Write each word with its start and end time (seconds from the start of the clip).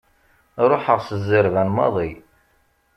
Ruḥeɣ 0.69 0.99
s 1.01 1.09
zzerban 1.21 1.69
maḍi. 1.75 2.11